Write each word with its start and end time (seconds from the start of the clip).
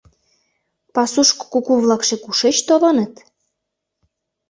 Пасушко 0.93 1.43
куку-влакше 1.51 2.15
кушеч 2.23 2.57
толыныт? 2.67 3.13